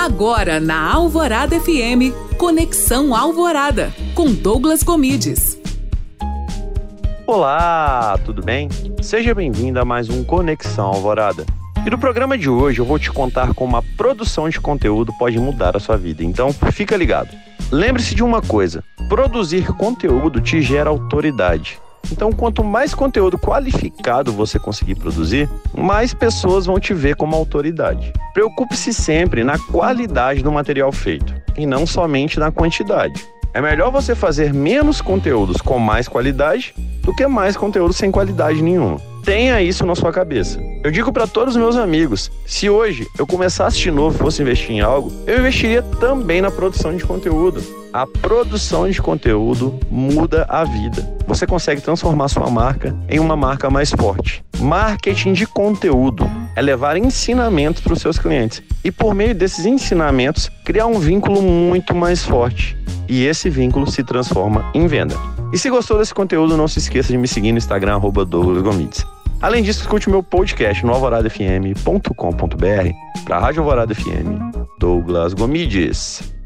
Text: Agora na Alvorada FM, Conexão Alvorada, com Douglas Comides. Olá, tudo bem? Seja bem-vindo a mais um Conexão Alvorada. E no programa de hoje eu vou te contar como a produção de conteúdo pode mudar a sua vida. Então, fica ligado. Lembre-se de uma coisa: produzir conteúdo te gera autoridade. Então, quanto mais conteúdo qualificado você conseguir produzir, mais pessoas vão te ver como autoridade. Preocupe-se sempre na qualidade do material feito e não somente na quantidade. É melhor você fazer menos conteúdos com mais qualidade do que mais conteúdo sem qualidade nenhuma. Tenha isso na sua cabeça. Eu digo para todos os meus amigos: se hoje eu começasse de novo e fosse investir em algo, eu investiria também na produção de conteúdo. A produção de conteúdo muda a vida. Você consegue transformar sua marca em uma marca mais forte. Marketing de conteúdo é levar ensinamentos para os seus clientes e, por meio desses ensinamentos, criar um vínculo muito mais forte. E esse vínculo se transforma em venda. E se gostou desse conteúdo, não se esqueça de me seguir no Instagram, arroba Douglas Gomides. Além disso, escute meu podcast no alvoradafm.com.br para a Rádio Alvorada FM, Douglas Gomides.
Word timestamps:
Agora 0.00 0.58
na 0.58 0.94
Alvorada 0.94 1.60
FM, 1.60 2.16
Conexão 2.38 3.14
Alvorada, 3.14 3.92
com 4.14 4.32
Douglas 4.32 4.82
Comides. 4.82 5.60
Olá, 7.26 8.18
tudo 8.24 8.42
bem? 8.42 8.70
Seja 9.02 9.34
bem-vindo 9.34 9.78
a 9.78 9.84
mais 9.84 10.08
um 10.08 10.24
Conexão 10.24 10.86
Alvorada. 10.86 11.44
E 11.86 11.90
no 11.90 11.98
programa 11.98 12.38
de 12.38 12.48
hoje 12.48 12.78
eu 12.78 12.86
vou 12.86 12.98
te 12.98 13.12
contar 13.12 13.52
como 13.52 13.76
a 13.76 13.82
produção 13.98 14.48
de 14.48 14.58
conteúdo 14.58 15.12
pode 15.18 15.38
mudar 15.38 15.76
a 15.76 15.80
sua 15.80 15.98
vida. 15.98 16.24
Então, 16.24 16.50
fica 16.72 16.96
ligado. 16.96 17.36
Lembre-se 17.70 18.14
de 18.14 18.24
uma 18.24 18.40
coisa: 18.40 18.82
produzir 19.06 19.66
conteúdo 19.74 20.40
te 20.40 20.62
gera 20.62 20.88
autoridade. 20.88 21.78
Então, 22.12 22.32
quanto 22.32 22.64
mais 22.64 22.94
conteúdo 22.94 23.38
qualificado 23.38 24.32
você 24.32 24.58
conseguir 24.58 24.96
produzir, 24.96 25.48
mais 25.76 26.12
pessoas 26.12 26.66
vão 26.66 26.78
te 26.78 26.92
ver 26.92 27.16
como 27.16 27.36
autoridade. 27.36 28.12
Preocupe-se 28.34 28.92
sempre 28.92 29.44
na 29.44 29.58
qualidade 29.58 30.42
do 30.42 30.52
material 30.52 30.90
feito 30.92 31.34
e 31.56 31.66
não 31.66 31.86
somente 31.86 32.38
na 32.38 32.50
quantidade. 32.50 33.24
É 33.52 33.60
melhor 33.60 33.90
você 33.90 34.14
fazer 34.14 34.54
menos 34.54 35.00
conteúdos 35.00 35.60
com 35.60 35.78
mais 35.78 36.06
qualidade 36.06 36.72
do 37.02 37.14
que 37.14 37.26
mais 37.26 37.56
conteúdo 37.56 37.92
sem 37.92 38.10
qualidade 38.10 38.62
nenhuma. 38.62 38.98
Tenha 39.24 39.60
isso 39.60 39.84
na 39.84 39.94
sua 39.94 40.12
cabeça. 40.12 40.60
Eu 40.84 40.90
digo 40.90 41.12
para 41.12 41.26
todos 41.26 41.54
os 41.56 41.60
meus 41.60 41.76
amigos: 41.76 42.30
se 42.46 42.70
hoje 42.70 43.06
eu 43.18 43.26
começasse 43.26 43.78
de 43.78 43.90
novo 43.90 44.16
e 44.16 44.18
fosse 44.18 44.40
investir 44.40 44.70
em 44.70 44.80
algo, 44.80 45.12
eu 45.26 45.40
investiria 45.40 45.82
também 45.82 46.40
na 46.40 46.50
produção 46.50 46.96
de 46.96 47.04
conteúdo. 47.04 47.62
A 47.92 48.06
produção 48.06 48.88
de 48.88 49.02
conteúdo 49.02 49.78
muda 49.90 50.46
a 50.48 50.62
vida. 50.62 51.12
Você 51.26 51.44
consegue 51.44 51.80
transformar 51.80 52.28
sua 52.28 52.48
marca 52.48 52.96
em 53.08 53.18
uma 53.18 53.36
marca 53.36 53.68
mais 53.68 53.90
forte. 53.90 54.44
Marketing 54.60 55.32
de 55.32 55.44
conteúdo 55.44 56.30
é 56.54 56.62
levar 56.62 56.96
ensinamentos 56.96 57.82
para 57.82 57.92
os 57.92 58.00
seus 58.00 58.16
clientes 58.16 58.62
e, 58.84 58.92
por 58.92 59.12
meio 59.12 59.34
desses 59.34 59.66
ensinamentos, 59.66 60.50
criar 60.64 60.86
um 60.86 61.00
vínculo 61.00 61.42
muito 61.42 61.94
mais 61.94 62.24
forte. 62.24 62.76
E 63.10 63.26
esse 63.26 63.50
vínculo 63.50 63.90
se 63.90 64.04
transforma 64.04 64.70
em 64.72 64.86
venda. 64.86 65.16
E 65.52 65.58
se 65.58 65.68
gostou 65.68 65.98
desse 65.98 66.14
conteúdo, 66.14 66.56
não 66.56 66.68
se 66.68 66.78
esqueça 66.78 67.08
de 67.08 67.18
me 67.18 67.26
seguir 67.26 67.50
no 67.50 67.58
Instagram, 67.58 67.94
arroba 67.94 68.24
Douglas 68.24 68.62
Gomides. 68.62 69.04
Além 69.42 69.64
disso, 69.64 69.80
escute 69.80 70.08
meu 70.08 70.22
podcast 70.22 70.86
no 70.86 70.92
alvoradafm.com.br 70.92 73.24
para 73.24 73.36
a 73.36 73.40
Rádio 73.40 73.62
Alvorada 73.62 73.92
FM, 73.92 74.38
Douglas 74.78 75.34
Gomides. 75.34 76.39